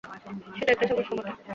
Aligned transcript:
সেটা 0.57 0.71
একটা 0.71 0.85
সমস্যা 0.87 1.13
বটে। 1.17 1.31